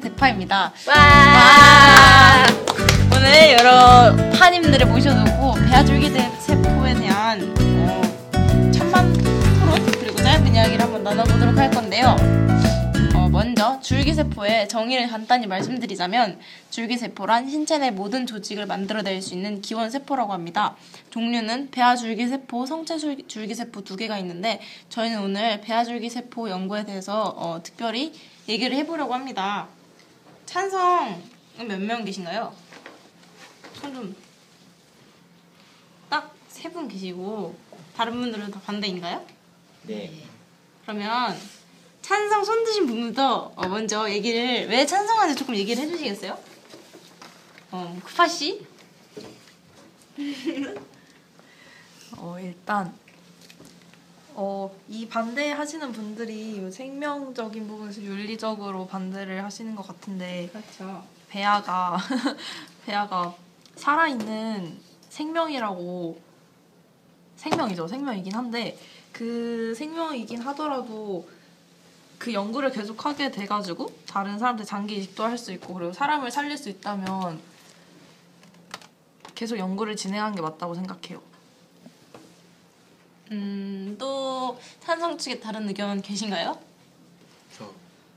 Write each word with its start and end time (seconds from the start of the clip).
대파입니다. 0.00 0.72
와. 0.88 2.46
오늘 3.14 3.52
여러 3.52 4.16
파님들을 4.38 4.86
모셔놓고 4.86 5.54
배아줄기 5.54 6.10
세포에 6.40 6.94
대한 6.94 7.54
어, 7.58 8.70
천만 8.72 9.12
토론 9.12 9.86
그리고 9.98 10.16
짧은 10.16 10.54
이야기를 10.54 10.80
한번 10.80 11.04
나눠보도록 11.04 11.56
할 11.56 11.70
건데요. 11.70 12.16
어, 13.14 13.28
먼저 13.28 13.78
줄기세포의 13.80 14.68
정의를 14.68 15.08
간단히 15.08 15.46
말씀드리자면 15.46 16.38
줄기세포란 16.70 17.48
신체 17.50 17.78
내 17.78 17.90
모든 17.90 18.26
조직을 18.26 18.66
만들어낼 18.66 19.20
수 19.20 19.34
있는 19.34 19.60
기원세포라고 19.60 20.32
합니다. 20.32 20.74
종류는 21.10 21.70
배아줄기세포, 21.70 22.66
성체줄기세포 22.66 23.84
두 23.84 23.96
개가 23.96 24.18
있는데 24.18 24.60
저희는 24.88 25.20
오늘 25.20 25.60
배아줄기세포 25.60 26.48
연구에 26.50 26.84
대해서 26.84 27.34
어, 27.36 27.60
특별히 27.62 28.12
얘기를 28.48 28.76
해보려고 28.76 29.14
합니다. 29.14 29.68
찬성은 30.50 31.22
몇명 31.68 32.04
계신가요? 32.04 32.52
손 33.80 33.94
좀. 33.94 34.16
딱 36.08 36.34
세 36.50 36.68
분 36.68 36.88
계시고 36.88 37.56
다른 37.96 38.14
분들은 38.20 38.50
다 38.50 38.60
반대인가요? 38.66 39.24
네. 39.84 40.24
그러면 40.82 41.38
찬성 42.02 42.42
손 42.44 42.64
드신 42.64 42.86
분부터 42.88 43.52
어, 43.54 43.68
먼저 43.68 44.10
얘기를 44.10 44.66
왜 44.68 44.84
찬성하는지 44.84 45.38
조금 45.38 45.54
얘기를 45.54 45.80
해주시겠어요? 45.84 46.36
어, 47.70 48.00
쿠파 48.04 48.26
씨? 48.26 48.66
어 52.18 52.36
일단 52.40 52.92
어 54.34 54.70
이 54.88 55.08
반대하시는 55.08 55.92
분들이 55.92 56.70
생명적인 56.70 57.68
부분에서 57.68 58.02
윤리적으로 58.02 58.86
반대를 58.86 59.44
하시는 59.44 59.74
것 59.76 59.86
같은데 59.86 60.48
그렇죠. 60.52 61.04
배아가 61.28 61.96
배아가 62.86 63.34
살아있는 63.76 64.78
생명이라고 65.08 66.20
생명이죠 67.36 67.86
생명이긴 67.88 68.34
한데 68.34 68.76
그 69.12 69.74
생명이긴 69.76 70.40
하더라도 70.42 71.28
그 72.18 72.32
연구를 72.34 72.70
계속하게 72.70 73.30
돼가지고 73.30 73.90
다른 74.06 74.38
사람들 74.38 74.64
장기 74.64 74.96
이식도 74.98 75.24
할 75.24 75.38
수 75.38 75.52
있고 75.52 75.74
그리고 75.74 75.92
사람을 75.92 76.30
살릴 76.30 76.58
수 76.58 76.68
있다면 76.68 77.40
계속 79.34 79.56
연구를 79.58 79.96
진행하는 79.96 80.34
게 80.36 80.42
맞다고 80.42 80.74
생각해요. 80.74 81.22
음, 83.30 83.96
또 83.98 84.58
찬성 84.82 85.16
측에 85.18 85.38
다른 85.40 85.68
의견 85.68 86.02
계신가요? 86.02 86.58
저 87.56 87.72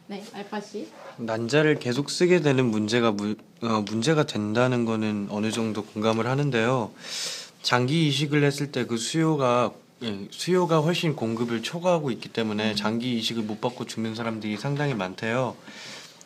네, 0.08 0.23
알파 0.33 0.59
씨. 0.59 0.88
난자를 1.17 1.80
계속 1.80 2.09
쓰게 2.09 2.42
되는 2.42 2.66
문제가 2.66 3.11
무, 3.11 3.36
어, 3.61 3.81
문제가 3.88 4.25
된다는 4.25 4.86
거는 4.86 5.28
어느 5.30 5.52
정도 5.52 5.83
공감을 5.86 6.25
하는데요. 6.28 6.92
장기 7.61 8.08
이식을 8.08 8.44
했을 8.44 8.72
때 8.72 8.86
그 8.86 8.97
수요가 8.97 9.72
예, 10.03 10.28
수요가 10.31 10.80
훨씬 10.80 11.16
공급을 11.16 11.61
초과하고 11.64 12.11
있기 12.11 12.27
때문에 12.30 12.75
장기 12.75 13.17
이식을 13.20 13.44
못 13.44 13.61
받고 13.61 13.86
죽는 13.86 14.16
사람들이 14.16 14.58
상당히 14.58 14.94
많대요. 14.95 15.55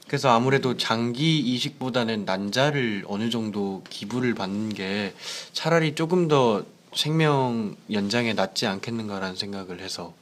그래서 0.08 0.30
아무래도 0.30 0.78
장기 0.78 1.38
이식보다는 1.40 2.26
난자를 2.26 3.04
어느 3.08 3.30
정도 3.30 3.84
기부를 3.90 4.34
받는 4.34 4.74
게 4.74 5.14
차라리 5.54 5.94
조금 5.94 6.28
더 6.28 6.66
생명 6.96 7.76
연장에 7.92 8.34
낫지 8.34 8.66
않겠는가라는 8.66 9.36
생각을 9.36 9.80
해서 9.82 10.14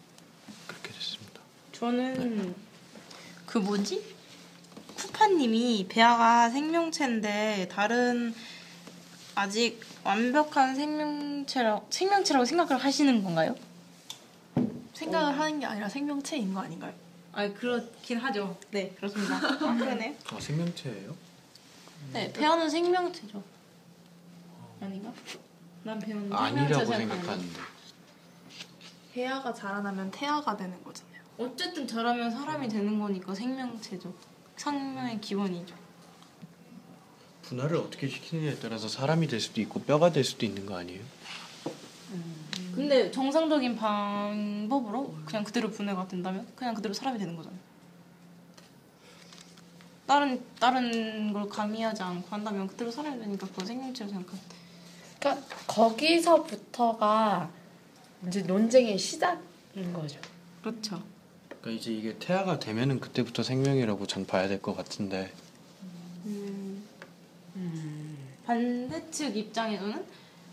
그렇게 0.68 0.92
됐습니다. 0.92 1.42
저는 1.72 2.56
그 3.46 3.58
뭐지? 3.58 4.16
쿠파님이 4.96 5.88
배아가 5.90 6.50
생명체인데 6.50 7.70
다른 7.72 8.34
아직 9.36 9.82
완벽한 10.04 10.76
생명체라 10.76 11.82
생명체라고 11.90 12.46
생각을 12.46 12.78
하시는 12.78 13.24
건가요? 13.24 13.56
생각을 14.94 15.38
하는 15.40 15.60
게 15.60 15.66
아니라 15.66 15.90
생명체인 15.90 16.54
거 16.54 16.62
아닌가요? 16.62 16.94
아 17.34 17.48
그렇긴 17.50 18.18
하죠. 18.18 18.58
네 18.72 18.94
그렇습니다. 18.98 19.36
아, 19.36 19.58
그러네. 19.78 20.18
아, 20.28 20.40
생명체예요? 20.40 21.16
네 22.14 22.32
배아는 22.32 22.70
생명체죠. 22.70 23.44
아닌가? 24.82 25.14
난 25.86 26.00
배아는 26.00 26.34
아니라고. 26.34 26.84
생각하는데. 26.86 27.60
해아가 29.16 29.54
자라나면 29.54 30.10
태아가 30.10 30.58
되는 30.58 30.84
거잖아요. 30.84 31.22
어쨌든 31.38 31.88
자라면 31.88 32.32
사람이 32.32 32.68
되는 32.68 33.00
거니까 33.00 33.36
생명체죠. 33.36 34.12
생명의 34.58 35.22
기본이죠. 35.22 35.76
분할을 37.44 37.78
어떻게 37.78 38.08
시키느냐에 38.08 38.56
따라서 38.56 38.88
사람이 38.88 39.28
될 39.28 39.40
수도 39.40 39.62
있고 39.62 39.80
뼈가 39.84 40.12
될 40.12 40.24
수도 40.24 40.48
있는 40.48 40.66
거 40.66 40.76
아니에요? 40.76 41.04
근데 42.74 43.12
정상적인 43.12 43.76
방법으로 43.76 45.16
그냥 45.26 45.44
그대로 45.44 45.70
분해가 45.70 46.08
된다면 46.08 46.48
그냥 46.56 46.74
그대로 46.74 46.96
사람이 46.96 47.20
되는 47.20 47.36
거잖아요. 47.36 47.60
다른 50.08 50.44
다른 50.60 51.32
걸 51.32 51.48
가미하지 51.48 52.02
않고 52.02 52.28
한다면 52.30 52.68
그대로 52.68 52.90
사람이 52.90 53.20
되니까 53.20 53.46
그거 53.48 53.64
생명체로 53.64 54.10
생각하. 54.10 54.36
그러니까 55.26 55.44
거기서부터가 55.66 57.50
이제 58.28 58.42
논쟁의 58.44 58.96
시작인 59.00 59.92
거죠. 59.92 60.20
그렇죠. 60.62 61.02
그러니까 61.50 61.72
이제 61.72 61.92
이게 61.92 62.16
태아가 62.20 62.60
되면은 62.60 63.00
그때부터 63.00 63.42
생명이라고 63.42 64.06
전 64.06 64.28
봐야 64.28 64.48
될 64.48 64.62
것 64.62 64.78
같은데 64.78 65.32
음. 66.26 66.84
반대측 68.46 69.36
입장에서는 69.36 70.06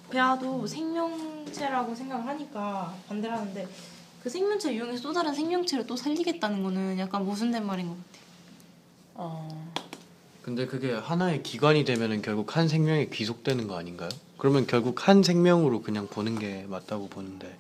배아도 0.09 0.66
생명체라고 0.66 1.94
생각을 1.94 2.27
하니까 2.27 2.97
반대를 3.09 3.37
하는데 3.37 3.69
그 4.22 4.31
생명체 4.31 4.72
이용해서 4.72 5.03
또 5.03 5.12
다른 5.12 5.34
생명체를 5.34 5.87
또 5.87 5.97
살리겠다는 5.97 6.62
거는 6.62 6.99
약간 6.99 7.27
모순된 7.27 7.66
말인 7.66 7.89
것 7.89 7.97
같아요. 7.97 8.22
어. 9.16 9.72
근데 10.43 10.66
그게 10.66 10.93
하나의 10.93 11.43
기관이 11.43 11.84
되면은 11.84 12.22
결국 12.22 12.56
한 12.56 12.69
생명에 12.69 13.06
귀속되는 13.06 13.69
거 13.69 13.77
아닌가요? 13.77 14.09
그러면 14.42 14.66
결국 14.66 15.06
한 15.06 15.22
생명으로 15.22 15.82
그냥 15.82 16.08
보는 16.08 16.38
게 16.38 16.66
맞다고 16.69 17.08
보는데 17.08 17.56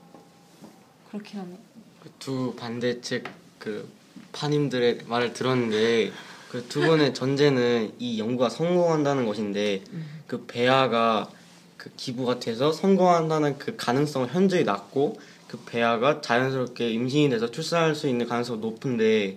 그렇긴 1.10 1.40
하네. 1.40 1.58
그두 2.02 2.54
반대 2.56 3.00
측 3.00 3.42
그 3.62 3.88
파님들의 4.32 5.02
말을 5.06 5.32
들었는데 5.32 6.10
그두 6.50 6.80
분의 6.80 7.14
전제는 7.14 7.92
이 8.00 8.18
연구가 8.18 8.48
성공한다는 8.48 9.24
것인데 9.24 9.84
그 10.26 10.44
배아가 10.46 11.30
그 11.76 11.90
기부가 11.96 12.40
돼서 12.40 12.72
성공한다는 12.72 13.56
그 13.58 13.76
가능성은 13.76 14.30
현저히 14.30 14.64
낮고 14.64 15.20
그 15.46 15.58
배아가 15.64 16.20
자연스럽게 16.20 16.90
임신이 16.90 17.30
돼서 17.30 17.52
출산할 17.52 17.94
수 17.94 18.08
있는 18.08 18.26
가능성이 18.26 18.60
높은데 18.60 19.36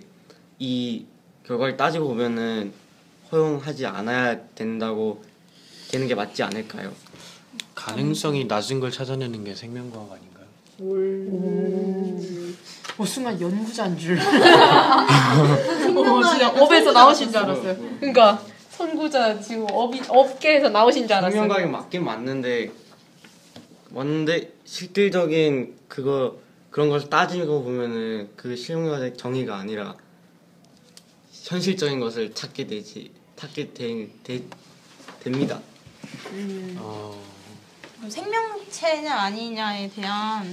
이 0.58 1.06
결과를 1.46 1.76
따지고 1.76 2.08
보면은 2.08 2.72
허용하지 3.30 3.86
않아야 3.86 4.44
된다고 4.56 5.22
되는 5.88 6.08
게 6.08 6.16
맞지 6.16 6.42
않을까요? 6.42 6.92
가능성이 7.76 8.46
낮은 8.46 8.80
걸 8.80 8.90
찾아내는 8.90 9.44
게 9.44 9.54
생명과학 9.54 10.10
아닌가요? 10.10 10.46
어, 12.98 13.04
순간 13.04 13.38
연구자인 13.40 13.96
줄. 13.96 14.18
어, 14.18 14.22
진짜 16.24 16.50
업에서 16.50 16.92
나오신 16.92 17.30
줄 17.30 17.38
알았어요. 17.38 17.76
그러니까 18.00 18.42
선구자 18.70 19.38
지금 19.40 19.66
업이 19.70 20.00
업계에서 20.08 20.70
나오신 20.70 21.06
줄 21.06 21.16
알았어요. 21.16 21.30
생명과학이 21.32 21.70
맞긴 21.70 22.04
맞는데 22.04 22.72
맞는데 23.90 24.54
실질적인 24.64 25.76
그거 25.88 26.38
그런 26.70 26.88
걸 26.88 27.08
따지고 27.08 27.62
보면은 27.62 28.30
그 28.36 28.56
실용과적 28.56 29.16
정의가 29.18 29.56
아니라 29.56 29.94
현실적인 31.32 32.00
것을 32.00 32.34
찾게 32.34 32.66
되지 32.66 33.12
찾게 33.36 33.72
되, 33.72 34.08
되, 34.22 34.42
됩니다. 35.20 35.60
어, 36.78 37.14
그럼 37.14 37.35
생명체냐 38.08 39.14
아니냐에 39.14 39.88
대한 39.90 40.44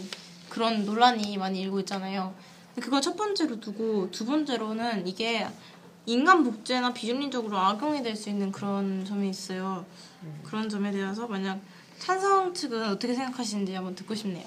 그런 0.50 0.86
논란이 0.86 1.38
많이 1.38 1.62
일고 1.62 1.80
있잖아요. 1.82 2.34
그걸 2.80 3.02
첫 3.02 3.16
번째로 3.16 3.60
두고 3.60 4.10
두 4.12 4.26
번째로는 4.26 5.08
이게 5.08 5.48
인간 6.06 6.44
복제나 6.44 6.94
비윤리적으로 6.94 7.58
악용이 7.58 8.02
될 8.04 8.16
수 8.16 8.30
있는 8.30 8.52
그런 8.52 9.06
점이 9.06 9.30
있어요. 9.30 9.86
그런 10.44 10.70
점에 10.70 10.92
대해서 10.92 11.28
만약 11.28 11.60
찬성 12.00 12.54
측은 12.54 12.90
어떻게 12.90 13.14
생각하시는지 13.14 13.74
한번 13.74 13.96
듣고 13.96 14.16
싶네요. 14.16 14.46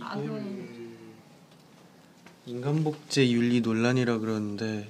악용. 0.00 0.66
인간 2.46 2.84
복제 2.84 3.28
윤리 3.30 3.60
논란이라 3.60 4.18
그러는데 4.18 4.88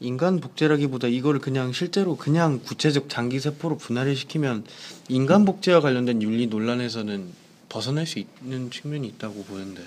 인간 0.00 0.40
복제라기보다 0.40 1.08
이거를 1.08 1.40
그냥 1.40 1.72
실제로 1.72 2.16
그냥 2.16 2.60
구체적 2.60 3.08
장기 3.10 3.38
세포로 3.38 3.76
분할을 3.76 4.16
시키면 4.16 4.64
인간 5.08 5.44
복제와 5.44 5.80
관련된 5.80 6.22
윤리 6.22 6.46
논란에서는 6.46 7.32
벗어날 7.68 8.06
수 8.06 8.18
있는 8.18 8.70
측면이 8.70 9.06
있다고 9.08 9.44
보는데 9.44 9.82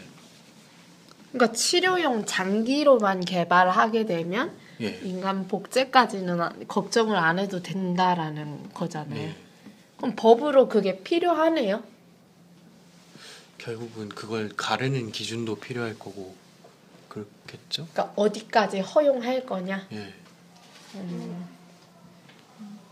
그러니까 1.31 1.53
치료용 1.55 2.25
장기로만 2.27 3.21
개발하게 3.21 4.05
되면 4.05 4.51
예. 4.81 4.99
인간 5.03 5.47
복제까지는 5.47 6.39
안- 6.41 6.67
걱정을 6.67 7.15
안 7.15 7.39
해도 7.39 7.61
된다라는 7.63 8.71
거잖아요. 8.73 9.15
네. 9.15 9.35
그럼 9.97 10.13
법으로 10.15 10.67
그게 10.67 10.99
필요하네요. 10.99 11.81
결국은 13.57 14.09
그걸 14.09 14.49
가르는 14.55 15.11
기준도 15.11 15.55
필요할 15.55 15.97
거고 15.97 16.35
그렇겠죠? 17.13 17.87
그러니까 17.91 18.13
어디까지 18.15 18.79
허용할 18.79 19.45
거냐. 19.45 19.87
예. 19.91 20.13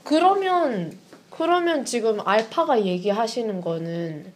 그러면 0.03 0.97
그러면 1.29 1.85
지금 1.85 2.19
알파가 2.27 2.85
얘기하시는 2.85 3.61
거는 3.61 4.33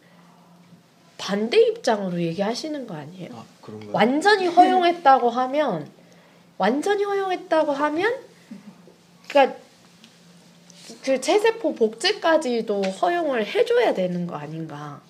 반대 1.18 1.60
입장으로 1.60 2.22
얘기하시는 2.22 2.88
거 2.88 2.96
아니에요? 2.96 3.30
아 3.36 3.46
그런가요? 3.62 3.92
완전히 3.94 4.48
허용했다고 4.48 5.30
하면 5.30 5.90
완전히 6.58 7.04
허용했다고 7.04 7.72
하면 7.72 8.20
그러니까 9.28 9.58
그 11.04 11.20
체세포 11.20 11.76
복제까지도 11.76 12.82
허용을 12.82 13.46
해줘야 13.46 13.94
되는 13.94 14.28
거 14.28 14.36
아닌가? 14.36 15.02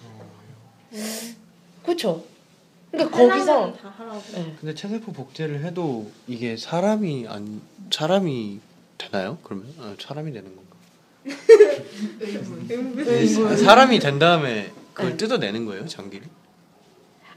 그렇죠. 1.84 2.24
그러니까 2.96 3.18
거기서 3.18 3.74
다 3.82 3.94
하라고. 3.98 4.22
네. 4.34 4.54
근데 4.60 4.74
체세포 4.74 5.12
복제를 5.12 5.64
해도 5.64 6.10
이게 6.28 6.56
사람이 6.58 7.26
안 7.28 7.62
사람이 7.92 8.60
되나요? 8.98 9.38
그러면 9.44 9.68
아, 9.80 9.96
사람이 10.00 10.32
되는 10.32 10.50
건가? 10.56 10.76
네, 13.06 13.26
사람이 13.58 14.00
된 14.00 14.20
다음에 14.20 14.72
그걸 14.94 15.12
네. 15.12 15.18
뜯어내는 15.18 15.66
거예요, 15.66 15.86
장기를? 15.88 16.28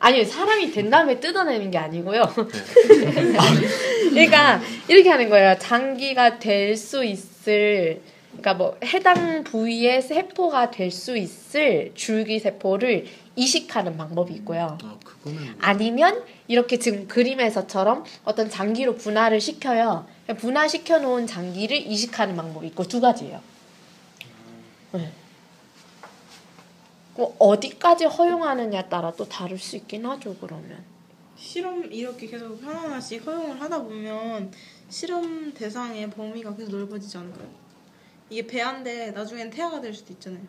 아니 0.00 0.24
사람이 0.24 0.70
된 0.70 0.90
다음에 0.90 1.18
뜯어내는 1.18 1.70
게 1.72 1.78
아니고요. 1.78 2.22
네. 2.22 3.32
그러니까 4.10 4.60
이렇게 4.86 5.08
하는 5.10 5.28
거예요. 5.28 5.56
장기가 5.58 6.38
될 6.38 6.76
수 6.76 7.04
있을 7.04 8.00
그러니까 8.38 8.54
뭐 8.54 8.76
해당 8.84 9.42
부위의 9.44 10.02
세포가 10.02 10.70
될 10.70 10.88
수 10.90 11.16
있을 11.16 11.92
줄기 11.94 12.38
세포를 12.38 13.06
이식하는 13.36 13.96
방법이 13.96 14.32
있고요. 14.34 14.78
아 14.82 14.96
그거는 15.04 15.56
아니면 15.60 16.24
이렇게 16.48 16.78
지금 16.78 17.06
그림에서처럼 17.06 18.04
어떤 18.24 18.48
장기로 18.48 18.96
분할을 18.96 19.40
시켜요. 19.40 20.06
분할시켜 20.38 20.98
놓은 21.00 21.26
장기를 21.26 21.76
이식하는 21.76 22.36
방법이 22.36 22.66
있고 22.68 22.84
두 22.84 23.00
가지예요. 23.00 23.40
네. 24.92 25.12
뭐 27.14 27.34
어디까지 27.38 28.06
허용하느냐에 28.06 28.88
따라 28.88 29.12
또 29.16 29.28
다를 29.28 29.58
수 29.58 29.76
있긴 29.76 30.06
하죠. 30.06 30.34
그러면. 30.40 30.82
실험 31.36 31.84
이렇게 31.92 32.26
계속 32.26 32.60
하나하나씩 32.62 33.24
허용을 33.26 33.60
하다 33.60 33.82
보면 33.82 34.52
실험 34.88 35.52
대상의 35.52 36.10
범위가 36.10 36.56
계속 36.56 36.72
넓어지지 36.72 37.18
않을까요? 37.18 37.67
이게 38.30 38.46
배한데 38.46 39.12
나중엔 39.12 39.50
태아가 39.50 39.80
될 39.80 39.94
수도 39.94 40.12
있잖아요. 40.12 40.42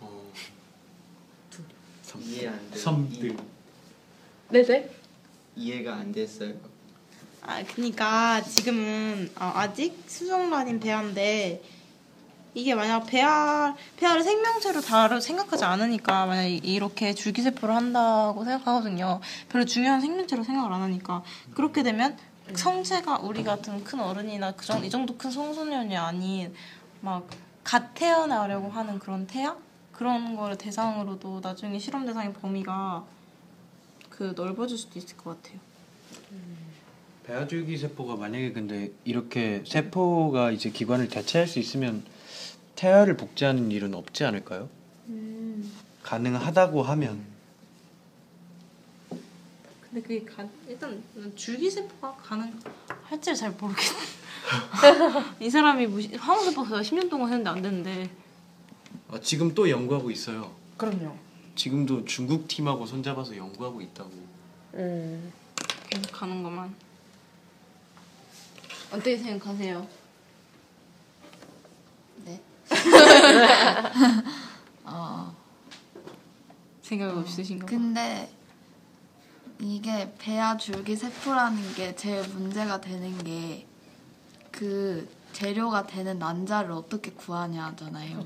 어, 0.00 0.22
이해 2.20 2.48
안 2.48 2.70
돼. 2.70 2.78
섬들. 2.78 3.36
네네. 4.50 4.90
이해가 5.56 5.94
안 5.94 6.12
됐어요. 6.12 6.54
아, 7.42 7.62
그니까 7.74 8.42
지금은 8.42 9.30
아, 9.36 9.52
아직 9.60 10.02
수정란인 10.06 10.80
배아인데 10.80 11.62
이게 12.54 12.74
만약 12.74 13.00
배아 13.06 13.76
배아를 13.98 14.22
생명체로 14.22 14.80
다루 14.80 15.20
생각하지 15.20 15.64
않으니까 15.64 16.26
만약 16.26 16.46
이- 16.46 16.56
이렇게 16.64 17.14
줄기세포를 17.14 17.74
한다고 17.74 18.44
생각하거든요. 18.44 19.20
별로 19.48 19.64
중요한 19.64 20.00
생명체로 20.00 20.42
생각을 20.42 20.72
안 20.72 20.82
하니까 20.82 21.22
그렇게 21.54 21.82
되면 21.82 22.16
성체가 22.54 23.18
우리 23.18 23.42
같은 23.42 23.82
큰 23.82 24.00
어른이나 24.00 24.52
그 24.52 24.64
정도 24.64 24.86
이 24.86 24.90
정도 24.90 25.16
큰 25.16 25.30
청소년이 25.30 25.96
아닌 25.96 26.54
막 27.00 27.26
갓 27.66 27.94
태어나려고 27.94 28.68
하는 28.68 29.00
그런 29.00 29.26
태아 29.26 29.56
그런 29.90 30.36
거를 30.36 30.56
대상으로도 30.56 31.40
나중에 31.40 31.80
실험 31.80 32.06
대상의 32.06 32.32
범위가 32.34 33.04
그 34.08 34.34
넓어질 34.36 34.78
수도 34.78 35.00
있을 35.00 35.16
것 35.16 35.42
같아요. 35.42 35.58
배아줄기 37.24 37.76
세포가 37.76 38.14
만약에 38.14 38.52
근데 38.52 38.92
이렇게 39.04 39.64
세포가 39.66 40.52
이제 40.52 40.70
기관을 40.70 41.08
대체할 41.08 41.48
수 41.48 41.58
있으면 41.58 42.04
태아를 42.76 43.16
복제하는 43.16 43.72
일은 43.72 43.94
없지 43.94 44.24
않을까요? 44.24 44.68
가능하다고 46.04 46.84
하면 46.84 47.24
근데 49.96 50.02
그게 50.02 50.24
가, 50.26 50.46
일단 50.68 51.02
줄기세포가 51.34 52.16
가능할지를 52.16 53.34
잘 53.34 53.50
모르겠네. 53.52 53.98
이 55.40 55.48
사람이 55.48 55.86
무시, 55.86 56.14
황소세포가 56.14 56.82
10년 56.82 57.08
동안 57.08 57.30
했는데 57.30 57.50
안 57.50 57.62
되는데 57.62 58.10
아, 59.08 59.18
지금 59.20 59.54
또 59.54 59.70
연구하고 59.70 60.10
있어요. 60.10 60.54
그럼요. 60.76 61.16
지금도 61.54 62.04
중국 62.04 62.46
팀하고 62.46 62.84
손잡아서 62.84 63.34
연구하고 63.34 63.80
있다고. 63.80 64.10
음. 64.74 65.32
계속 65.88 66.12
가는 66.12 66.42
것만. 66.42 66.74
어떻게 68.92 69.16
생각하세요? 69.16 69.88
네. 72.26 72.42
어, 74.84 75.34
생각 76.82 77.16
없으신가 77.16 77.64
봐. 77.64 77.70
근데 77.70 78.35
이게 79.58 80.12
배아 80.18 80.56
줄기 80.56 80.96
세포라는 80.96 81.74
게 81.74 81.94
제일 81.96 82.26
문제가 82.28 82.80
되는 82.80 83.16
게 83.18 83.66
그 84.56 85.06
재료가 85.32 85.86
되는 85.86 86.18
난자를 86.18 86.72
어떻게 86.72 87.10
구하냐잖아요. 87.12 88.24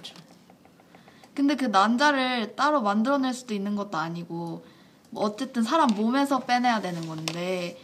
근데 1.35 1.57
그 1.57 1.65
난자를 1.65 2.55
따로 2.55 2.81
만들어낼 2.83 3.35
수도 3.35 3.53
있는 3.53 3.75
것도 3.75 3.99
아니고 3.99 4.65
뭐 5.11 5.25
어쨌든 5.25 5.65
사람 5.65 5.89
몸에서 5.89 6.39
빼내야 6.41 6.81
되는 6.81 7.07
건데 7.09 7.81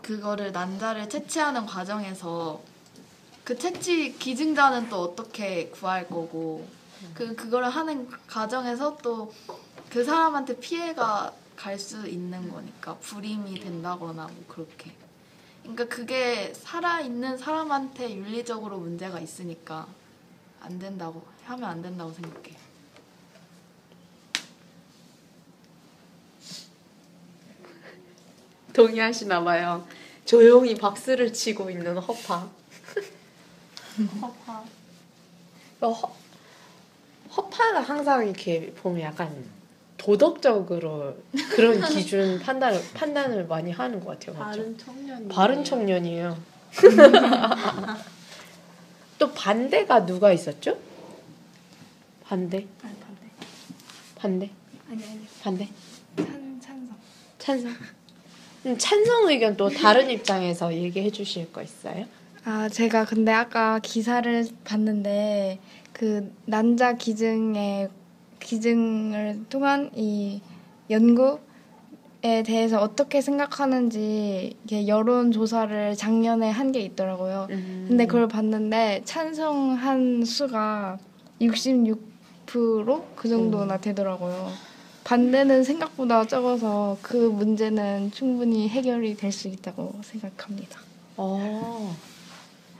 그거를 0.00 0.52
난자를 0.52 1.10
채취하는 1.10 1.66
과정에서 1.66 2.62
그 3.44 3.58
채취 3.58 4.16
기증자는 4.18 4.88
또 4.88 5.02
어떻게 5.02 5.68
구할 5.68 6.08
거고 6.08 6.66
그 7.14 7.34
그거를 7.36 7.68
하는 7.68 8.08
과정에서 8.26 8.96
또 8.96 9.30
그 9.88 10.04
사람한테 10.04 10.58
피해가 10.58 11.32
갈 11.58 11.76
수 11.76 12.06
있는 12.06 12.48
거니까 12.48 12.94
불임이 12.98 13.58
된다거나 13.58 14.28
뭐 14.28 14.44
그렇게 14.46 14.92
그러니까 15.62 15.86
그게 15.86 16.54
살아 16.54 17.00
있는 17.00 17.36
사람한테 17.36 18.14
윤리적으로 18.14 18.78
문제가 18.78 19.18
있으니까 19.18 19.88
안 20.60 20.78
된다고 20.78 21.26
하면 21.44 21.68
안 21.68 21.82
된다고 21.82 22.12
생각해. 22.12 22.56
동의하시나 28.72 29.42
봐요. 29.42 29.84
조용히 30.24 30.76
박수를 30.76 31.32
치고 31.32 31.70
있는 31.70 31.98
허파. 31.98 32.48
허파. 34.22 34.64
어, 35.80 35.90
허, 35.90 36.14
허파가 37.36 37.80
항상 37.80 38.24
이렇게 38.24 38.72
보면 38.74 39.02
약간 39.02 39.57
도덕적으로 40.08 41.16
그런 41.50 41.82
기준 41.92 42.40
판단을 42.40 42.80
판단을 42.94 43.46
많이 43.46 43.70
하는 43.70 44.02
것 44.02 44.18
같아요. 44.18 44.42
맞죠? 44.42 44.74
청년. 44.78 45.28
바른 45.28 45.62
청년이에요. 45.62 46.34
또 49.18 49.30
반대가 49.34 50.06
누가 50.06 50.32
있었죠? 50.32 50.78
반대? 52.24 52.66
아니 52.82 52.94
반대. 53.00 53.20
반대? 54.16 54.50
아니 54.90 55.04
아니. 55.04 55.20
반대? 55.42 55.68
찬 56.16 56.58
찬성. 56.62 56.96
찬성? 57.38 57.70
음, 58.64 58.78
찬성 58.78 59.28
의견 59.28 59.58
또 59.58 59.68
다른 59.68 60.08
입장에서 60.08 60.72
얘기해 60.72 61.10
주실 61.10 61.52
거 61.52 61.62
있어요? 61.62 62.06
아, 62.46 62.66
제가 62.70 63.04
근데 63.04 63.30
아까 63.30 63.78
기사를 63.80 64.48
봤는데 64.64 65.58
그 65.92 66.32
난자 66.46 66.94
기증의 66.94 67.90
기증을 68.58 69.44
통한 69.50 69.90
이 69.94 70.40
연구에 70.88 72.42
대해서 72.46 72.80
어떻게 72.80 73.20
생각하는지 73.20 74.56
이게 74.64 74.88
여론 74.88 75.32
조사를 75.32 75.94
작년에 75.96 76.48
한 76.50 76.72
게 76.72 76.80
있더라고요. 76.80 77.46
근데 77.48 78.06
그걸 78.06 78.26
봤는데 78.26 79.02
찬성한 79.04 80.24
수가 80.24 80.98
66%그 81.42 83.28
정도나 83.28 83.76
되더라고요. 83.78 84.50
반대는 85.04 85.62
생각보다 85.64 86.26
적어서 86.26 86.96
그 87.02 87.16
문제는 87.16 88.12
충분히 88.12 88.66
해결이 88.70 89.14
될 89.16 89.30
수 89.30 89.48
있다고 89.48 89.94
생각합니다. 90.02 90.80
어. 91.18 91.94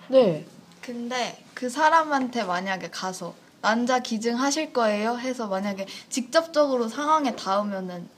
네. 0.08 0.46
근데 0.80 1.36
그 1.52 1.68
사람한테 1.68 2.44
만약에 2.44 2.88
가서 2.88 3.34
난자 3.68 3.98
기증하실 3.98 4.72
거예요 4.72 5.18
해서 5.18 5.46
만약에 5.46 5.86
직접적으로 6.08 6.88
상황에 6.88 7.36
닿으면은 7.36 8.08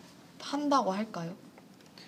한다고 0.40 0.92
할까요? 0.92 1.32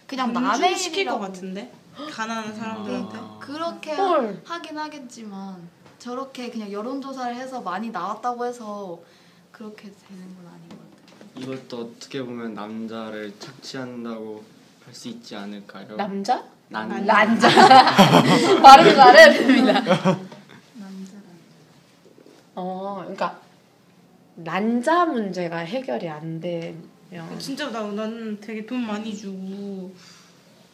그냥 0.06 0.32
남의 0.32 0.78
시킬 0.78 1.06
것 1.06 1.18
같은데 1.18 1.72
가난한 2.10 2.54
사람들한테. 2.54 3.18
아. 3.18 3.36
그렇게 3.40 3.94
헐. 3.94 4.40
하긴 4.44 4.78
하겠지만 4.78 5.56
저렇게 5.98 6.50
그냥 6.50 6.70
여론조사를 6.70 7.34
해서 7.34 7.60
많이 7.60 7.90
나왔다고 7.90 8.46
해서 8.46 9.00
그렇게 9.50 9.82
되는 9.90 10.22
건 10.36 10.46
아닌 10.46 10.68
것 10.68 10.78
같아요. 10.78 11.54
이것도 11.54 11.80
어떻게 11.96 12.22
보면 12.22 12.54
남자를 12.54 13.34
착취한다고 13.40 14.44
할 14.86 14.94
수 14.94 15.08
있지 15.08 15.34
않을까요? 15.34 15.96
남자? 15.96 16.44
난 16.68 16.88
난자. 17.06 17.48
발음 18.62 18.94
잘해야 18.94 19.32
됩니다. 19.32 19.82
그러니까 23.14 23.40
난자 24.36 25.06
문제가 25.06 25.58
해결이 25.58 26.08
안 26.08 26.40
되면 26.40 26.88
진짜 27.38 27.70
나 27.70 27.82
나는 27.92 28.40
되게 28.40 28.64
돈 28.64 28.86
많이 28.86 29.14
주고 29.14 29.92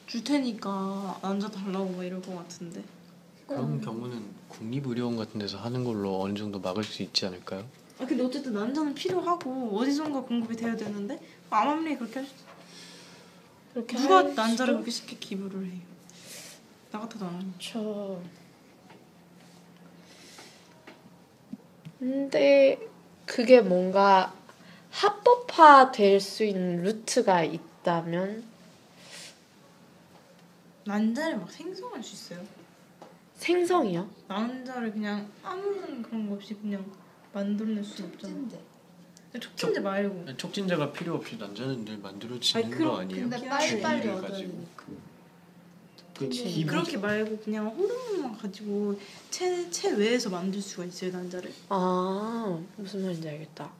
줄 0.06 0.22
테니까 0.24 1.18
남자 1.20 1.50
달라고 1.50 1.90
막 1.90 2.04
이럴 2.04 2.22
것 2.22 2.34
같은데. 2.36 2.82
그런 3.46 3.80
경우는 3.80 4.22
국립의료원 4.48 5.16
같은 5.16 5.38
데서 5.40 5.58
하는 5.58 5.82
걸로 5.84 6.20
어느 6.20 6.36
정도 6.38 6.60
막을 6.60 6.84
수 6.84 7.02
있지 7.02 7.26
않을까요? 7.26 7.64
아 7.98 8.06
근데 8.06 8.22
어쨌든 8.22 8.52
남자는 8.52 8.94
필요하고 8.94 9.76
어디선가 9.78 10.20
공급이 10.20 10.54
돼야 10.54 10.76
되는데 10.76 11.18
아무리 11.50 11.96
그렇게 11.96 12.20
할 12.20 12.26
수- 12.28 12.34
그렇게 13.72 13.96
누가 13.96 14.22
수도 14.48 14.66
그렇게 14.66 14.90
쉽게 14.90 15.16
기부를 15.16 15.64
해요? 15.64 15.80
나 16.92 17.00
같아도 17.00 17.26
안. 17.26 17.38
그렇죠. 17.58 18.22
근데 21.98 22.78
그게 23.26 23.60
뭔가 23.60 24.32
합법화 24.90 25.92
될 25.92 26.20
수 26.20 26.44
있는 26.44 26.82
루트가 26.82 27.44
있다면 27.44 28.44
남자를 30.84 31.36
막 31.38 31.50
생성할 31.50 32.02
수 32.02 32.14
있어요. 32.34 32.46
생성이요? 33.36 34.08
남자를 34.26 34.92
그냥 34.92 35.30
아무런 35.42 36.02
그런 36.02 36.28
거 36.28 36.34
없이 36.36 36.54
그냥 36.54 36.90
만들어낼 37.32 37.84
수 37.84 38.02
없잖아. 38.04 38.34
촉진제 39.38 39.80
말고. 39.80 40.36
촉진제가 40.36 40.92
필요 40.92 41.14
없이 41.16 41.36
남자는 41.36 41.84
늘 41.84 41.98
만들어지는 41.98 42.64
아니, 42.64 42.74
그럼- 42.74 42.90
거 42.94 43.00
아니에요? 43.00 43.28
근데 43.28 43.48
빨리 43.48 43.82
빨리 43.82 44.02
주의를 44.02 44.24
얻어야. 44.24 44.38
되니까. 44.38 44.84
그 46.18 46.28
네. 46.28 46.64
그렇게 46.64 46.96
말고 46.96 47.38
그냥 47.44 47.68
호르몬만 47.68 48.36
가지고 48.38 48.98
체, 49.30 49.70
체 49.70 49.92
외에서 49.92 50.28
만들 50.30 50.60
수가 50.60 50.84
있어요 50.84 51.12
남자를. 51.12 51.52
아 51.68 52.58
무슨 52.76 53.02
말인지 53.04 53.28
알겠다. 53.28 53.70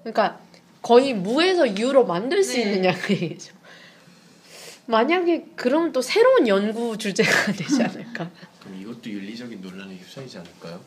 그러니까 0.00 0.40
거의 0.80 1.12
무에서 1.14 1.76
유로 1.76 2.04
만들 2.06 2.42
수 2.44 2.52
네. 2.54 2.62
있느냐 2.62 2.96
그 2.96 3.12
얘기죠. 3.14 3.54
만약에 4.86 5.46
그럼 5.56 5.92
또 5.92 6.02
새로운 6.02 6.46
연구 6.48 6.96
주제가 6.98 7.52
되지 7.52 7.82
않을까? 7.82 8.30
그럼 8.60 8.80
이것도 8.80 9.10
윤리적인 9.10 9.60
논란에 9.60 9.96
휩싸이지 9.96 10.38
않을까요? 10.38 10.80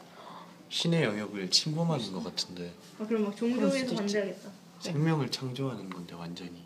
신의 0.69 1.03
영역을 1.03 1.49
침범하는 1.49 2.11
것 2.11 2.23
같은데 2.23 2.73
아 2.99 3.05
그럼 3.05 3.25
막 3.25 3.35
종교에서. 3.35 3.95
반대하겠다. 3.95 4.49
생명을 4.79 5.29
창조하는 5.31 5.89
건데 5.89 6.15
완전히 6.15 6.64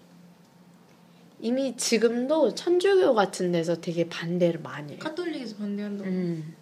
이미 1.42 1.76
지금도 1.78 2.54
천주교 2.56 3.14
같은 3.14 3.52
데서 3.52 3.80
되게 3.80 4.10
반대를 4.10 4.60
많이 4.62 4.94
해요. 4.94 5.00
카톨릭에서 5.02 5.56
반대한다고. 5.58 6.10
음. 6.10 6.56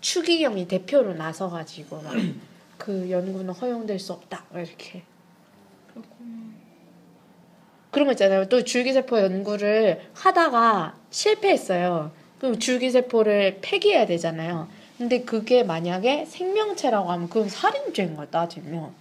추기경이 0.00 0.66
대표로 0.68 1.14
나서가지고 1.14 2.02
막 2.02 2.14
그 2.78 3.10
연구는 3.10 3.52
허용될 3.52 3.98
수 3.98 4.12
없다 4.14 4.44
이렇게 4.54 5.02
그런 7.90 8.06
거 8.06 8.12
있잖아요. 8.12 8.48
또 8.48 8.62
줄기세포 8.62 9.18
연구를 9.18 10.00
하다가 10.14 10.96
실패했어요. 11.10 12.12
그럼 12.38 12.58
줄기세포를 12.58 13.58
폐기해야 13.60 14.06
되잖아요. 14.06 14.68
근데 14.96 15.22
그게 15.22 15.64
만약에 15.64 16.24
생명체라고 16.26 17.10
하면 17.10 17.28
그건 17.28 17.48
살인죄인 17.48 18.16
거야 18.16 18.26
따지면 18.26 18.92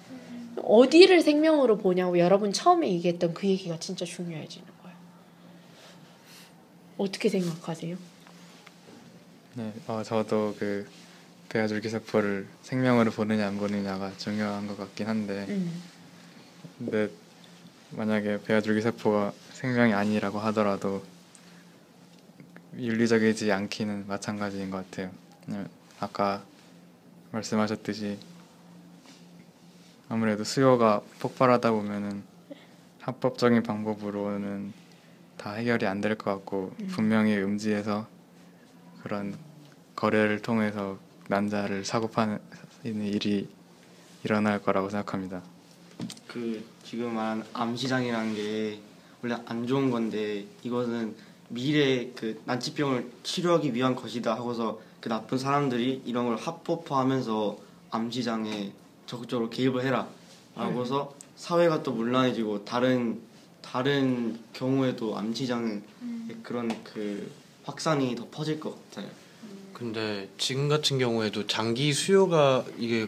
어디를 0.63 1.21
생명으로 1.21 1.77
보냐고 1.77 2.17
여러분 2.19 2.53
처음에 2.53 2.89
얘기했던 2.89 3.33
그 3.33 3.47
얘기가 3.47 3.79
진짜 3.79 4.05
중요해지는 4.05 4.67
거예요. 4.83 4.97
어떻게 6.97 7.29
생각하세요? 7.29 7.97
네, 9.55 9.73
어, 9.87 10.03
저도 10.03 10.55
그 10.57 10.87
배아줄기세포를 11.49 12.47
생명으로 12.61 13.11
보느냐 13.11 13.47
안 13.47 13.57
보느냐가 13.57 14.11
중요한 14.17 14.67
것 14.67 14.77
같긴 14.77 15.07
한데 15.07 15.45
음. 15.49 15.81
근데 16.77 17.09
만약에 17.91 18.43
배아줄기세포가 18.43 19.33
생명이 19.53 19.93
아니라고 19.93 20.39
하더라도 20.39 21.03
윤리적이지 22.77 23.51
않기는 23.51 24.07
마찬가지인 24.07 24.69
것 24.69 24.89
같아요. 24.89 25.11
아까 25.99 26.43
말씀하셨듯이 27.31 28.17
아무래도 30.09 30.43
수요가 30.43 31.01
폭발하다 31.19 31.71
보면은 31.71 32.23
합법적인 33.01 33.63
방법으로는 33.63 34.73
다 35.37 35.53
해결이 35.53 35.85
안 35.87 36.01
될 36.01 36.15
것 36.15 36.31
같고 36.31 36.73
분명히 36.89 37.37
음지에서 37.37 38.07
그런 39.03 39.37
거래를 39.95 40.41
통해서 40.41 40.97
난자를 41.27 41.85
사고 41.85 42.09
파는 42.09 42.39
일이 42.83 43.47
일어날 44.23 44.61
거라고 44.61 44.89
생각합니다. 44.89 45.41
그 46.27 46.65
지금 46.83 47.13
말한 47.15 47.45
암 47.53 47.75
시장이라는 47.75 48.35
게 48.35 48.79
원래 49.21 49.37
안 49.45 49.67
좋은 49.67 49.91
건데 49.91 50.45
이것은 50.63 51.15
미래 51.49 52.09
그 52.15 52.41
난치병을 52.45 53.11
치료하기 53.23 53.73
위한 53.73 53.95
것이다 53.95 54.33
하고서 54.35 54.81
그 55.01 55.09
나쁜 55.09 55.37
사람들이 55.37 56.03
이런 56.05 56.25
걸 56.27 56.35
합법화하면서 56.37 57.57
암 57.91 58.11
시장에 58.11 58.71
적극적으로 59.09 59.49
개입을 59.49 59.83
해라. 59.83 60.07
하고서 60.53 61.15
사회가 61.35 61.81
또 61.81 61.93
문란해지고 61.93 62.63
다른 62.63 63.19
다른 63.61 64.39
경우에도 64.53 65.17
암시장은 65.17 65.83
그런 66.43 66.83
그 66.83 67.31
확산이 67.63 68.15
더 68.15 68.27
퍼질 68.29 68.59
것 68.59 68.75
같아요. 68.91 69.09
근데 69.73 70.29
지금 70.37 70.67
같은 70.67 70.99
경우에도 70.99 71.47
장기 71.47 71.91
수요가 71.91 72.63
이게 72.77 73.07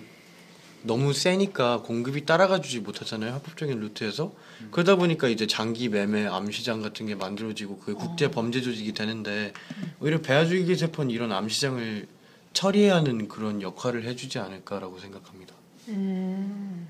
너무 0.83 1.13
세니까 1.13 1.83
공급이 1.83 2.25
따라가주지 2.25 2.79
못하잖아요 2.79 3.33
합법적인 3.33 3.79
루트에서. 3.79 4.33
그러다 4.71 4.95
보니까 4.95 5.27
이제 5.27 5.45
장기 5.45 5.89
매매 5.89 6.25
암시장 6.25 6.81
같은 6.81 7.05
게 7.05 7.13
만들어지고 7.13 7.77
그게 7.77 7.93
국제 7.93 8.31
범죄 8.31 8.61
조직이 8.61 8.93
되는데 8.93 9.53
오히려 9.99 10.19
배아주기 10.21 10.75
세포는 10.75 11.11
이런 11.11 11.31
암시장을 11.31 12.07
처리해야 12.53 12.95
하는 12.95 13.27
그런 13.27 13.61
역할을 13.61 14.05
해주지 14.05 14.39
않을까라고 14.39 14.97
생각합니다. 14.99 15.60
음. 15.89 16.87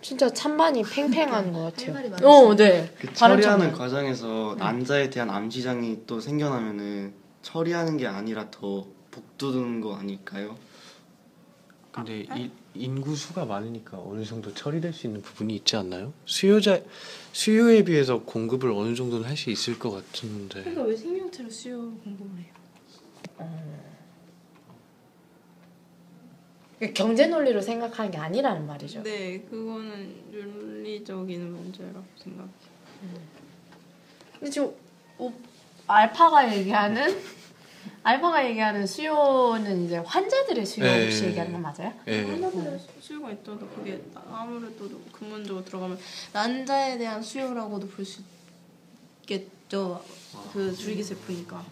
진짜 0.00 0.28
찬반이 0.28 0.82
팽팽한 0.82 1.52
것 1.52 1.74
같아요. 1.76 2.26
어, 2.26 2.54
네. 2.56 2.92
그 2.98 3.12
처리하는. 3.14 3.72
과정에서 3.72 4.56
난자에 4.58 5.10
대한 5.10 5.30
암시장이 5.30 6.02
또 6.06 6.20
생겨나면은 6.20 7.14
처리하는 7.42 7.96
게 7.96 8.06
아니라 8.06 8.50
더 8.50 8.86
복두는 9.12 9.80
거 9.80 9.94
아닐까요? 9.94 10.56
근데 11.92 12.20
이, 12.34 12.50
인구 12.74 13.14
수가 13.14 13.44
많으니까 13.44 13.98
어느 13.98 14.24
정도 14.24 14.52
처리될 14.54 14.92
수 14.94 15.06
있는 15.06 15.20
부분이 15.22 15.54
있지 15.56 15.76
않나요? 15.76 16.12
수요자 16.24 16.80
수요에 17.32 17.84
비해서 17.84 18.22
공급을 18.22 18.70
어느 18.70 18.94
정도는 18.94 19.28
할 19.28 19.36
수 19.36 19.50
있을 19.50 19.78
것 19.78 19.90
같은데. 19.90 20.60
그러니까 20.62 20.82
왜 20.84 20.96
생명체로 20.96 21.50
수요 21.50 21.78
공급을 22.02 22.38
해요? 22.38 22.52
경제 26.90 27.26
논리로 27.26 27.60
생각하는 27.60 28.10
게 28.10 28.18
아니라는 28.18 28.66
말이죠. 28.66 29.02
네, 29.02 29.40
그거는 29.48 30.32
윤리적인 30.32 31.52
문제라고 31.52 32.04
생각해요. 32.16 32.50
근데 34.38 34.50
지금 34.50 34.72
오- 35.18 35.32
알파가 35.86 36.56
얘기하는 36.56 37.02
알파가 38.04 38.48
얘기하는 38.48 38.86
수요는 38.86 39.84
이제 39.84 39.98
환자들의 39.98 40.66
수요 40.66 40.84
네. 40.84 41.04
혹시 41.04 41.24
얘기하는 41.26 41.52
건 41.52 41.62
맞아요? 41.62 41.92
예. 42.08 42.22
환자들의 42.24 42.80
수요가 43.00 43.30
있더라도 43.32 43.66
그게 43.68 44.02
아무래도 44.30 44.88
근본적으로 45.12 45.64
들어가면 45.64 45.98
난자에 46.32 46.98
대한 46.98 47.22
수요라고도 47.22 47.88
볼 47.88 48.04
수 48.04 48.22
있겠죠. 49.22 50.02
그 50.52 50.74
줄기세포니까. 50.74 51.64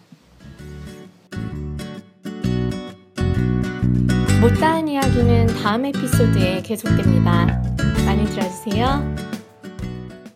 못다한 4.41 4.87
이야기는 4.87 5.45
다음 5.61 5.85
에피소드에 5.85 6.63
계속됩니다. 6.63 7.61
많이 8.07 8.25
들어주세요. 8.25 9.30